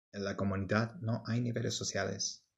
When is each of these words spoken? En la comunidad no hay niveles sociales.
En 0.13 0.23
la 0.23 0.35
comunidad 0.35 0.95
no 1.01 1.21
hay 1.27 1.41
niveles 1.41 1.75
sociales. 1.75 2.43